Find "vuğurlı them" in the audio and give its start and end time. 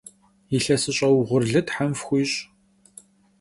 1.15-1.91